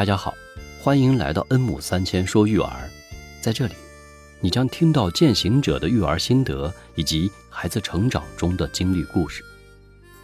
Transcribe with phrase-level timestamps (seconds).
[0.00, 0.34] 大家好，
[0.80, 2.88] 欢迎来到恩母三千说育儿。
[3.42, 3.74] 在这里，
[4.40, 9.44] 你将听到践行者的育儿心得以及孩子成长中的经历故事。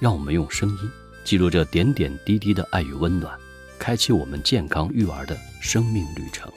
[0.01, 0.91] 让我们用声音
[1.25, 3.39] 记录这点点滴滴的爱与温暖，
[3.79, 6.51] 开启我们健康育儿的生命旅程。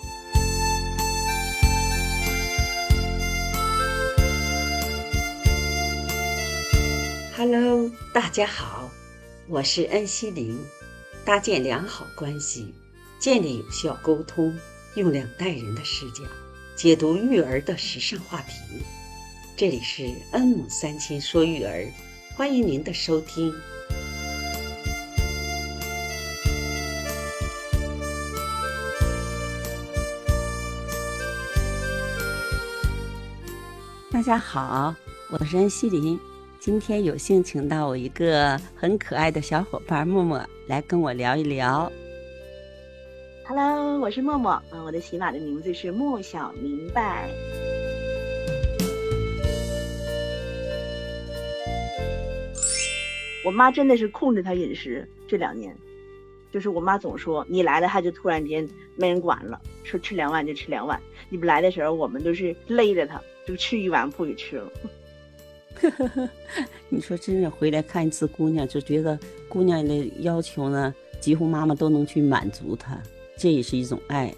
[7.36, 8.90] Hello，大家好，
[9.49, 10.58] 我是恩熙玲。
[11.26, 12.73] 搭建良好关系，
[13.20, 14.58] 建立有效沟通，
[14.96, 16.23] 用两代人的视角
[16.73, 18.54] 解读育儿的时尚话题。
[19.58, 21.86] 这里是恩母三千说育儿，
[22.38, 23.54] 欢迎您的收听。
[34.10, 34.96] 大家好，
[35.30, 36.18] 我是恩熙林。
[36.58, 41.91] 今天有幸请到我一个很可爱的小伙伴默默来跟我聊一聊。
[43.50, 47.28] Hello，我是默默，嗯，我的喜马的名字是莫小明白。
[53.44, 55.76] 我妈真的是控制她饮食，这两年，
[56.52, 61.02] 就是我妈总说你来了，她就突然间没人管了，说吃两碗就吃两碗。
[61.27, 64.72] 你不来的时候，我们都是勒着她，就吃一碗不给吃了。
[65.81, 66.30] 呵呵呵，
[66.88, 73.02] 你说真是回来看一次姑娘，就觉得姑娘的要求呢，几乎妈妈都能去满足她，
[73.40, 74.31] 这也是一种爱。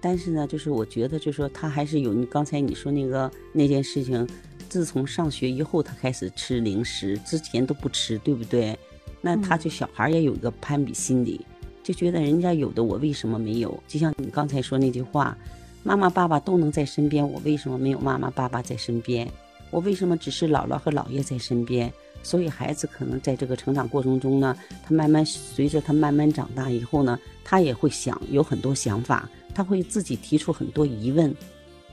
[0.00, 4.26] 但是呢，就是我觉得，就是说他还是有你刚才你说那个那件事情，
[4.68, 8.76] 自从上学以后，他开始吃零食，之前都不吃，对不对？
[9.20, 11.44] 那他就小孩也有一个攀比心理，
[11.82, 13.82] 就觉得人家有的我为什么没有？
[13.88, 15.36] 就像你刚才说那句话，
[15.82, 19.28] 妈妈爸爸都能在身边，我为什么没有妈妈爸爸在身边？
[19.70, 21.92] 我为什么只是姥姥和姥爷在身边？
[22.22, 31.34] 所以孩子可能在这个成长过程中呢，他慢慢随着他慢慢长大以后呢，他也会想有很多想法，他会自己提出很多疑问，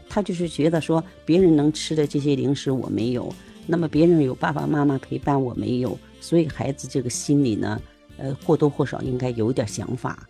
[0.10, 3.34] 他就是觉得说别人能吃的这些零食我没有，
[3.68, 7.82] 那么别人有爸爸妈妈陪伴我没有，所以孩子这个心里呢，
[8.18, 10.28] 呃或多或少应该有点想法。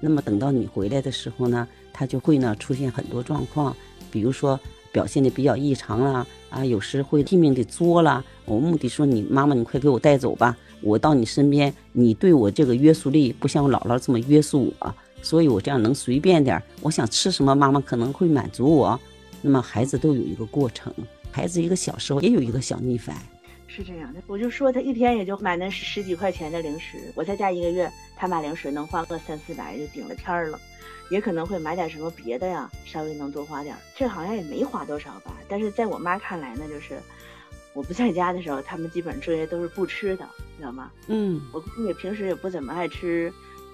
[0.00, 3.76] 那么等到你回来的时候呢，他就会呢出现很多状况，
[4.10, 4.58] 比如说。
[4.94, 8.22] 表现的比较异常啦啊，有时会拼命的作啦。
[8.44, 16.62] 我目的说你妈妈，你快给我带走吧，我到你身边，你对我这个约束力不像我姥姥这么约束我，所以我这样能随便点。
[16.80, 19.00] 我想吃什么，妈妈可能会满足我。
[19.42, 20.94] 那么孩子都有一个过程，
[21.32, 23.16] 孩子一个小时候也有一个小逆反，
[23.74, 24.22] 是这样的。
[24.28, 30.60] 我就说他一天也就买那十几块钱的零食，我在家一个月，他买零食能花个三四百就顶了天儿了。
[31.10, 33.76] 也可能会买点什么别的呀，稍微能多花点。
[33.94, 35.34] 这好像也没花多少吧。
[35.46, 36.98] 但是在我妈看来呢，就是
[37.74, 40.90] 我不在家的时候，他们基本上这些都是不吃的，知道吗？
[41.08, 43.30] 嗯，我也平时也不怎么爱吃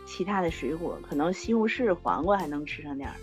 [0.08, 3.14] 其他的水果，可能西红柿、黄瓜还能吃上点儿，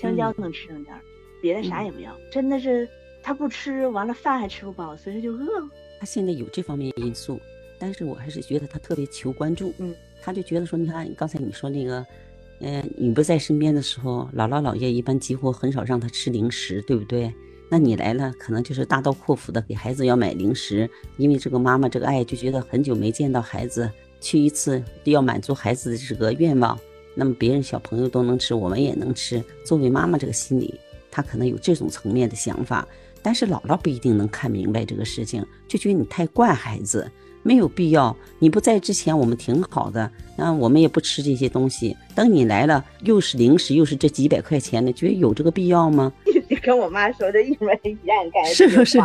[0.00, 1.00] 香蕉能吃上点儿，
[1.42, 2.16] 别的啥也不要。
[2.32, 2.88] 真的是
[3.22, 5.68] 他不吃，完了饭还吃不饱，所以就饿。
[6.00, 7.38] 他现在有这方面因素，
[7.78, 9.72] 但是我还是觉得他特别求关注。
[9.78, 12.04] 嗯，他就觉得说，你看刚才你说那个。
[12.62, 17.32] 嗯，你不在身边的时候，姥姥姥爷一般几乎很少让他吃零食，对不对？
[17.70, 23.90] 那你来了，可能就是大刀阔斧的给孩子要买零食，因为这个妈妈这个爱就觉得很久没见到孩子，
[24.20, 26.78] 去一次要满足孩子的这个愿望。
[27.14, 29.42] 那么别人小朋友都能吃，我们也能吃。
[29.64, 30.78] 作为妈妈这个心理，
[31.10, 32.86] 他可能有这种层面的想法，
[33.22, 37.10] 但是姥姥不一定能看明白这个事情，就觉得你太惯孩子。
[37.42, 41.96] 没有必要，你不在之前我们挺好的，那我们也不吃这些东西。
[42.14, 46.12] 等你来了，又是零食，又是这几百块钱的，觉得有这个必要吗？
[46.62, 48.98] 跟我妈说的一模一样，感是不是？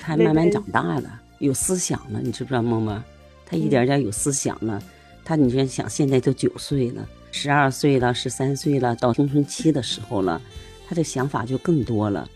[0.00, 3.02] 他慢慢长大了，有思想了，你知不知道，默默？
[3.44, 4.80] 他一点点有思想了。
[5.24, 10.40] 他，你说想，现在都九岁了，十二岁了，十三岁了，到青春期的时候了，
[10.86, 12.28] 他的想法就更多了。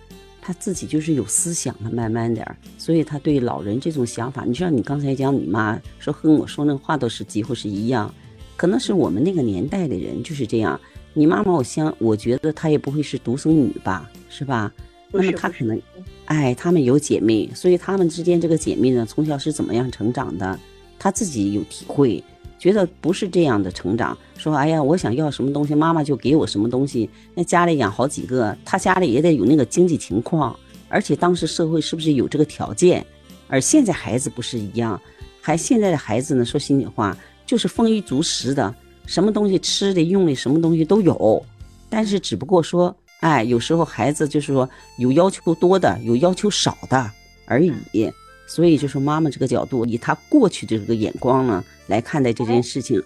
[0.49, 8.11] 他自己就是有思想的，慢慢点儿，所以他对老人这种想法，你知道，你刚才讲你妈说和我说那话都是几乎是一样，
[8.57, 10.81] 可能是我们那个年代的人就是这样。
[11.13, 14.73] 你妈妈，我相，我觉得她也不会是独生女吧，是吧？
[15.13, 15.79] 那么她可能，
[16.25, 20.59] 哎，她们有姐妹，所以她们之间这个姐妹呢，从小是怎么样成长的，
[20.99, 22.25] 她自己有体会。
[22.59, 27.09] 觉得不是这样的成长，说哎呀，我想要什么东西，妈妈就给我什么东西。
[27.35, 30.59] 那家里养好几个，他家里也得有那个经济情况，
[30.89, 33.05] 而且当时社会是不是有这个条件？
[33.47, 35.01] 而现在孩子不是一样，
[35.41, 37.17] 还现在的孩子呢，说心里话，
[37.47, 38.75] 就是丰衣足食的，
[39.07, 41.43] 什么东西吃的、用的，什么东西都有。
[41.89, 44.69] 但是只不过说，哎，有时候孩子就是说
[44.99, 47.11] 有要求多的，有要求少的
[47.47, 48.13] 而已。
[48.49, 53.01] 所以，就是妈妈这个角度，以她过去的这个眼光呢来看待这件事情，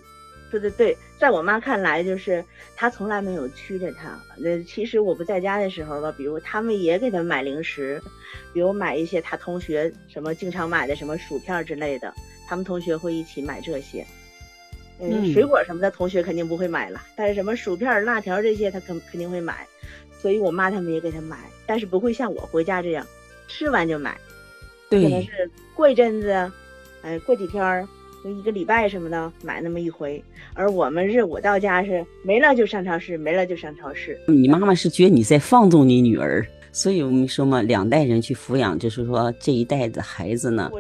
[0.51, 2.45] 说的对，在我妈看来，就是
[2.77, 4.17] 她从来没有屈着她。
[4.39, 8.01] 那其实我不在家的时候吧，比如他们也给她买零食，
[8.53, 12.15] 比如买一些她同学什么经常买的什么薯片之类的，
[12.47, 14.07] 他们同学会一起买这些。
[15.01, 19.67] 嗯，水果什么的，同学肯定不会买了，但是什么薯片、辣条这些，他肯肯定会买。
[20.21, 21.37] 所以我妈他们也给他买，
[21.67, 23.05] 但是不会像我回家这样，
[23.49, 24.17] 吃完就买。
[25.01, 26.31] 对，可能是过一阵子，
[27.03, 27.87] 哎，过几天儿。
[28.25, 30.23] 一个礼拜什么的买那么一回，
[30.55, 34.17] 而我们是我到家是没了就上超市，没了就上超市。
[34.29, 40.71] 你妈妈是觉得你在放纵你女儿，所以我们说嘛，两代人去抚养，就是说这一代的孩子呢，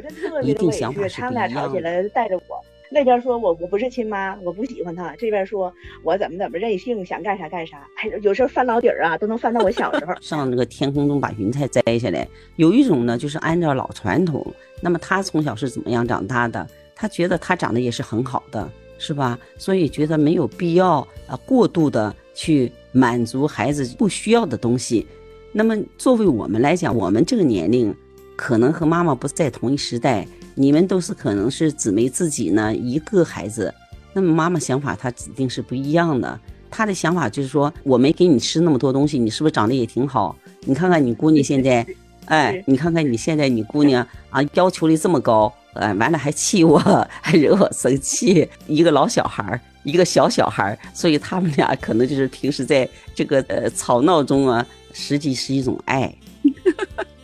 [0.44, 1.34] 一定想法是不一样。
[1.34, 5.72] 他们俩吵起来带着我，那边说我我不是亲妈，我不喜欢他；这边说
[6.02, 7.78] 我怎么怎么任性，想干啥干啥。
[7.96, 10.14] 哎，有时候翻老底儿啊，都能翻到我小时候。
[10.20, 14.46] 上那个天空中把云彩摘下来，有一种呢，就是按照老传统，
[14.82, 16.66] 那么他从小是怎么样长大的？
[16.94, 19.38] 他觉得他长得也是很好的，是吧？
[19.56, 25.06] 所以觉得没有必要啊过度的去满足孩子不需要的东西。
[25.50, 27.94] 那么作为我们来讲，我们这个年龄
[28.36, 33.72] 可能和妈妈不在同一时代，你们都是可能是姊妹自己呢一个孩子，
[34.12, 36.38] 那么妈妈想法她指定是不一样的。
[36.70, 40.36] 她的想法就是说，我没给你吃那么多东西，你是不是长得也挺好？
[40.64, 41.86] 你看看你姑娘现在，
[42.26, 45.52] 哎，你看看你现在你姑娘啊，要求的这么高。
[45.74, 46.78] 哎，完了还气我，
[47.22, 48.46] 还惹我生气。
[48.66, 56.14] 一个老小孩儿，一个小小孩儿，所以他们俩可能就是平时在这个呃吵闹中啊，实际是一种爱。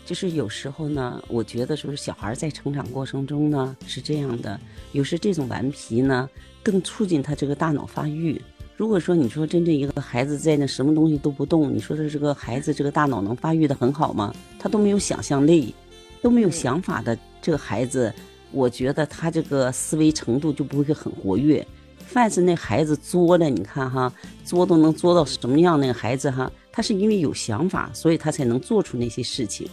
[0.08, 4.58] 就是有时候呢，我觉得说是小孩在成长过程中呢是这样的，
[4.92, 6.26] 有时这种顽皮呢
[6.62, 8.40] 更促进他这个大脑发育。
[8.74, 14.34] 如果说你说真正一个孩子在那什么东西都不动，你说的这个孩子这个大脑能发育的很好吗？
[14.58, 15.74] 他都没有想象力，
[16.22, 18.10] 都没有想法的这个孩子。
[18.50, 21.66] 我觉得他这个思维程度就不会很活跃。
[21.98, 24.10] 凡是那孩子作的，你看哈，
[24.42, 25.78] 作都能作到什么样？
[25.78, 29.68] 那个孩子哈，他是因为有想法，所以他才能做出那些事情。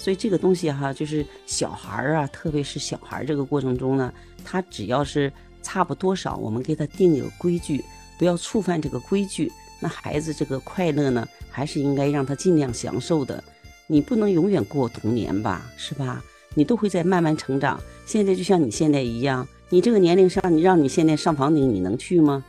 [0.00, 4.10] 所以这个东西哈，就是小孩儿啊，特别是小孩儿这个过程中呢，
[4.42, 5.30] 他只要是
[5.62, 7.84] 差不多少，我们给他定一个规矩，
[8.18, 13.44] 不要触犯这个规矩，那孩子这个快乐呢，还是应该让他尽量享受的。
[13.86, 16.24] 你不能永远过童年吧，是吧？
[16.54, 17.78] 你都会在慢慢成长。
[18.06, 22.42] 现在就像你现在一样，你这个年龄上，你让你现在上房顶，你能去吗？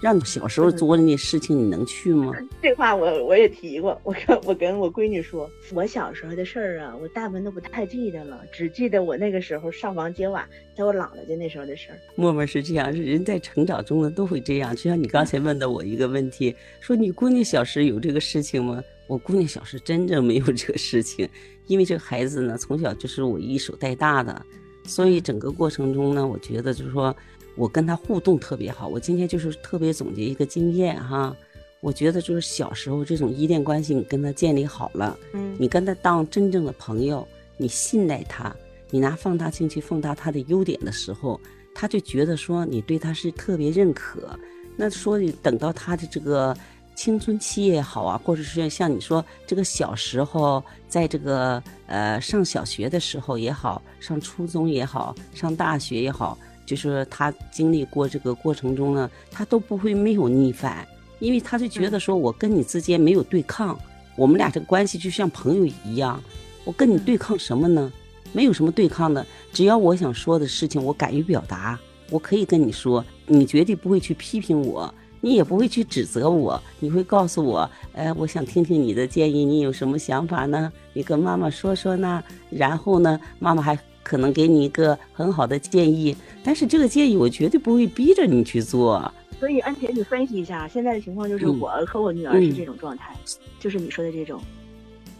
[0.00, 2.32] 让你小时候做的那事情，你能去吗？
[2.62, 10.46] 这话我我也提过，我跟我跟我闺女说，我小时候的事儿啊，我大部分都不太记得了，只记得我那个时候上房揭瓦，
[10.76, 11.98] 在我姥姥家那时候的事儿。
[12.14, 14.74] 默默是这样，人在成长中呢都会这样。
[14.76, 18.82] 就像你刚才问的我一个问题，说你闺女小时有这个事情吗？
[19.06, 21.28] 我姑娘小时真正没有这个事情，
[21.68, 24.44] 因为这个孩子呢从小就是我一手带大的。
[24.84, 27.14] 所以整个过程中呢，我觉得就是说，
[27.56, 28.86] 我跟他互动特别好。
[28.86, 31.34] 我今天就是特别总结一个经验哈，
[31.80, 37.26] 我觉得就是小时候这种依恋关系，你跟他建立好了，嗯，你跟他当真正的朋友，
[37.56, 38.54] 你信赖他，
[38.90, 41.40] 你拿放大镜去放大他的优点的时候，
[41.74, 44.38] 他就觉得说你对他是特别认可。
[44.76, 46.56] 那说等到他的这个。
[46.98, 60.86] 青春期也好啊，或者是像你说这个小时候，在这个呃上小学的时候也好，上初中也好，上大学也好，就是他经历过这个过程中呢，他都不会没有逆反，
[61.20, 63.78] 因为他就觉得说我跟你之间没有对抗，
[64.16, 66.22] 我们俩这个关系就像朋友一样，
[66.64, 67.90] 我跟你对抗什么呢？
[68.32, 71.78] 没有什么对抗的，只要我想说的事情，我敢于表达，
[72.10, 74.92] 我可以跟你说，你绝对不会去批评我。
[75.22, 80.70] 你也不会去指责我，你会告诉我，哎，我想听听你的建议，你有什么想法呢？
[80.92, 82.22] 你跟妈妈说说呢。
[82.50, 89.12] 然后呢，妈妈还可能给你一个很好的建议，但是这个建议我绝对不会逼着你去做。
[89.40, 93.12] 所以，安姐，你分析一下现在的情况，就是我和我女儿是这种状态，
[93.58, 94.40] 就是你说的这种。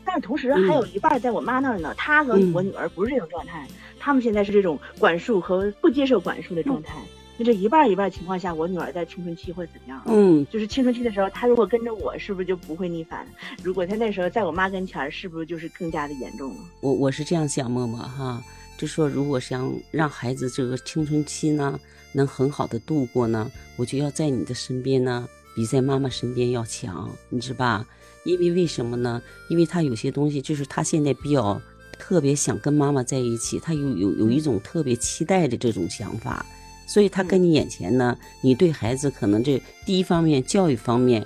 [0.05, 3.67] 但是同时还有一半在我妈那儿呢，她和我女儿不是这种状态，
[3.99, 6.95] 他们现在是这种管束和不接受管束的状态。
[7.39, 10.01] 那这一半一半情况下，我女儿在青春期会怎么样？
[10.07, 13.27] 嗯，就是青春期的时候，她如果跟着我，是不是就不会逆反？
[13.63, 16.57] 如果她那时候在我妈跟前，是不是就是更加的严重了？
[16.81, 18.43] 我我是这样想，默默哈，
[18.79, 21.79] 就说如果想让孩子这个青春期呢，
[22.13, 27.87] 能很好的度过呢，我就要在你的身边呢，比在妈妈身边要强，你知吧？
[28.25, 29.23] 因为为什么呢？
[29.49, 31.61] 因为他有些东西，就是他现在比较
[31.99, 36.45] 特别想跟妈妈在一起，他有有有一种特别期待的这种想法。
[36.89, 41.25] 所以他跟你眼前呢，你对孩子可能这第一方面教育方面，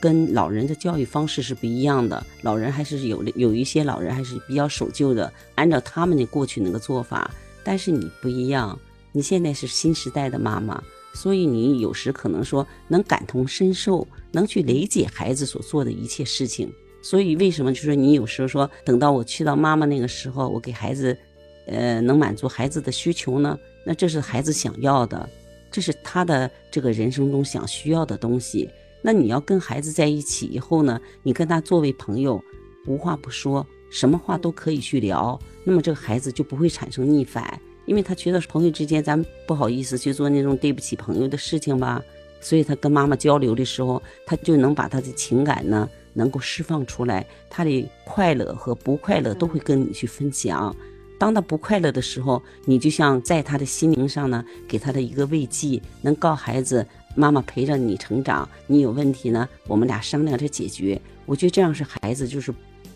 [0.00, 2.24] 跟老人的教育方式是不一样的。
[2.42, 7.30] 老人还是有有一些老人还是比较守旧的，按照他们的过去那个做法。
[7.62, 8.76] 但是你不一样，
[9.12, 16.72] 你现在是新时代的妈妈，所以你有时可能说能感同身受，能去理解孩子所做的一切事情。
[17.02, 21.16] 所以为什么就是你有时候说等到我去到妈妈那个时候，我给孩子，
[21.66, 23.58] 呃，能满足孩子的需求呢？
[23.84, 25.28] 那这是孩子想要的，
[25.70, 28.68] 这是他的这个人生中想需要的东西。
[29.02, 32.42] 那你要跟孩子在一起以后呢，你跟他作为朋友，
[32.86, 42.00] 无话不说，什么话都可以去聊，那么这个孩子就不会产生逆反，因为他觉得朋友之间咱不好意思去做那种对不起朋友的事情吧，
[42.40, 50.74] 所以他跟妈妈交流的时候，他就能把他的情感呢能够释放出来，他的快乐和不快乐都会跟你去分享。
[51.18, 61.00] 当他不快乐的时候，你就像在他的心灵上呢，给他的一个慰藉，能告孩子妈妈陪着你成长，你有问题呢，我们俩商量着解决。
[61.26, 62.52] 我觉得这样是孩子就是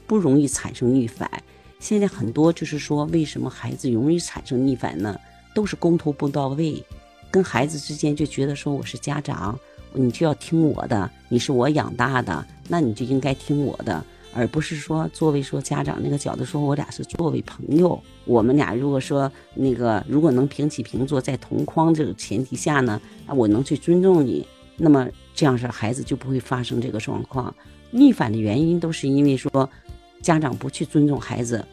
[0.06, 1.30] 不容易产生逆反。
[1.78, 5.18] 现在很多就是说，为什么孩子容易产生逆反呢？
[5.54, 6.82] 都是沟通不到位，
[7.30, 9.58] 跟孩子之间就觉得说我是家长，
[9.92, 14.04] 你就要听我的，你是我养大的，那你就应该听我的。
[14.34, 27.54] 而不是说作为说家长那个角度说，我俩是作为朋友，我们俩如果说那个如果能平起平坐，在同框这个前提下呢，啊，我能去尊重你，那么这样式孩子就不会发生这个状况。
[27.90, 29.70] 逆反的原因都是因为说
[30.20, 31.64] 家长不去尊重孩子，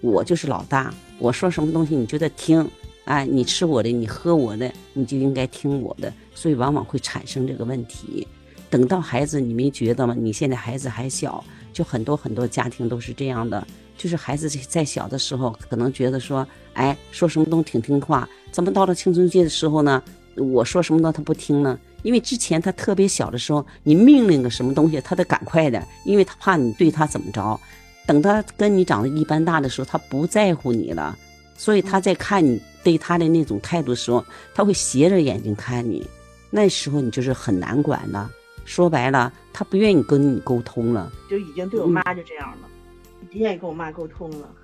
[0.00, 2.68] 我就是老大，我说什么东西你就得听，
[3.04, 8.26] 哎，你吃我的，你喝我的，你就应该听我的，所以往往会产生这个问题。
[8.70, 10.14] 等到孩子，你没觉得吗？
[10.18, 11.44] 你现在孩子还小。
[11.70, 13.64] 就很多很多家庭都是这样的，
[13.96, 20.02] 就是孩子在小的时候可能觉得说，哎，说什么都挺听话，怎么到了青春期的时候呢？
[20.34, 21.78] 我说什么呢，他不听呢？
[22.02, 27.60] 因为之前他特别小的时候，你命令个什么东西，他得赶快的，因为他怕你对他怎么着。
[28.06, 31.16] 等他跟你长得一般大的时候，他不在乎你了，
[31.56, 36.04] 所以他在看你对他的那种态度的时候，他会斜着眼睛看你，
[36.50, 38.28] 那时候你就是很难管了。
[38.68, 42.68] 说白了，他不愿意跟你沟通了，就已经对我妈就这样了，
[43.30, 44.54] 不愿意跟我妈沟通了。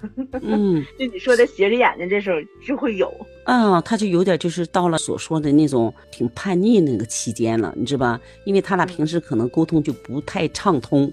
[0.42, 3.10] 嗯， 就你说的斜着眼睛，这时候就会有。
[3.44, 8.20] 啊，他就有点就是到了所说的那种挺叛逆那个期间了，你知道吧？
[8.44, 11.10] 因为他俩平时可能沟通就不太畅通。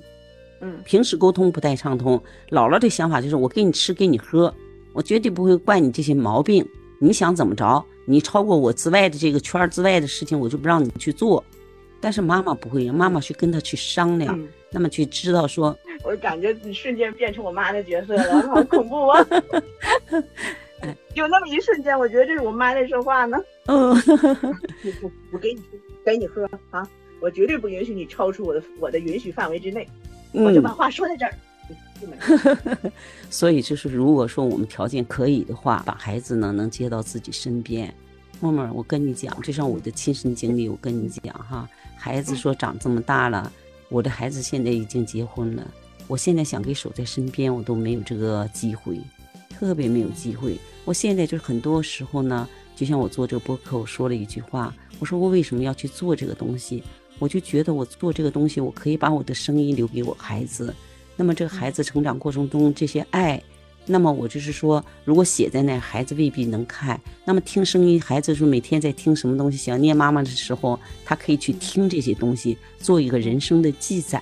[0.59, 4.53] 嗯，平时沟通不太畅通，姥姥的想法就是我给你吃给你喝，
[4.93, 6.63] 我绝对不会惯你这些毛病。
[6.99, 7.83] 你想怎么着？
[8.05, 11.43] 你超过我之外的这个圈之外的事情，我就不让你去做。
[12.01, 14.37] 但是妈妈不会，妈妈去跟他去商量，
[14.71, 19.25] 那么去知道说，我感觉你瞬间变成我妈的角色了， 好恐怖啊！
[21.13, 23.37] 有那么一瞬间，我觉得这是我妈在说话呢。
[23.67, 23.91] 嗯，
[25.31, 25.61] 我给你
[26.03, 26.87] 给你喝啊，
[27.21, 29.87] 我绝对不允许你超出我的我的允许范围之内，
[30.31, 31.33] 我就把话说在这儿。
[33.29, 37.93] 所以就是，如果说我们条件可以的话，把孩子呢能接到自己身边。
[38.39, 40.67] 默默，我跟你讲，这是我的亲身经历。
[40.67, 41.69] 我跟你讲哈，
[42.03, 43.53] 孩子说长这么大了，
[43.87, 45.71] 我的孩子现在已经结婚了。
[46.07, 48.99] 我现在想给守在身边，我都没有这个机会，
[49.51, 50.57] 特别没有机会。
[50.83, 56.83] 我现在就是很多时候呢，就像我做这个播客，我说了一句话，我说我为什么要去做这个东西？
[57.19, 60.73] 我就觉得我做这个东西，我可以把我的声音留给我孩子。
[61.15, 63.39] 那么这个孩子成长过程中这些爱。
[63.85, 66.99] 那么我就是说，如果写在那，孩子未必能看。
[67.25, 74.21] 那么听声音，孩子说每天在听什么东西，想念妈妈的时候，他可以去听这些东西，做一个人生的记载。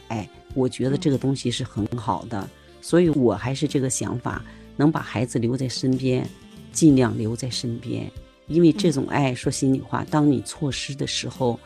[0.55, 2.49] 我觉得这个东西是很好的，
[2.81, 4.43] 所以我还是这个想法，
[4.77, 6.27] 能把孩子留在身边，
[6.71, 8.09] 尽量留在身边。
[8.47, 11.59] 因为这种爱，说心里话，当你错失的时候，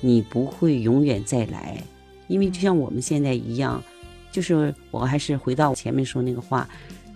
[0.00, 1.82] 你不会永远再来。
[2.28, 3.82] 因为就像我们现在一样，
[4.30, 6.68] 就是我还是回到前面说那个话。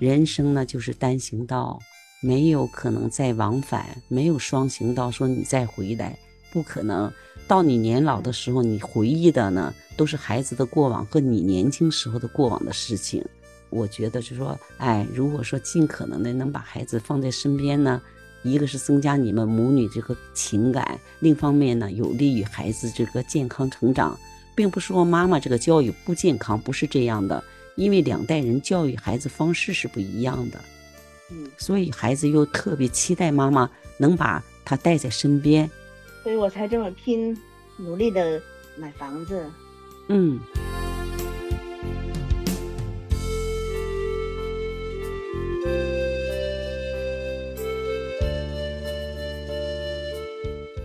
[0.02, 1.78] 人生呢，就是单行道，
[2.20, 5.12] 没有可能再往返，没有双行道。
[5.12, 6.18] 说你再回来，
[6.52, 7.08] 不可能。
[7.46, 13.24] 到你年老的时候，你回忆的呢，都是孩子的过往和你年轻时候的过往的事情。
[13.70, 18.02] 我觉得就是说，哎，如果说尽可能的能把孩子放在身边呢，
[18.42, 24.18] 一个是增加你们母女这个情感，另一方面呢，有利于孩子这个健康成长，
[24.56, 27.44] 并不是说妈妈这个教育不健康，不是这样的。
[27.74, 30.60] 因为两代人教育孩子方式是不一样的，
[31.30, 35.70] 嗯，所以孩子又特别期待妈妈能把他带在身边，
[36.22, 37.36] 所以我才这么拼，
[37.78, 38.40] 努力的
[38.76, 39.50] 买房子，
[40.08, 40.38] 嗯。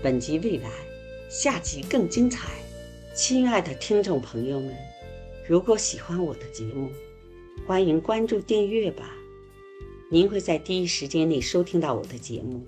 [0.01, 0.69] 本集未来，
[1.27, 2.47] 下集更精彩，
[3.13, 4.73] 亲爱的听众朋友们。
[5.47, 6.91] 如果喜欢我的节目，
[7.65, 9.15] 欢迎关注订阅吧，
[10.11, 12.65] 您会在第一时间内收听到我的节目。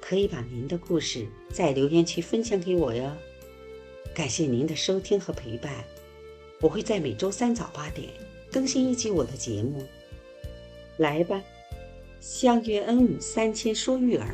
[0.00, 3.10] 可以把您的故事在留言区分享给我哟。
[4.14, 5.84] 感谢您的收听和陪伴，
[6.60, 8.08] 我会在每周三早八点
[8.52, 9.84] 更新一集我的节目。
[10.98, 11.42] 来吧，
[12.20, 14.32] 相约恩母三千说育儿。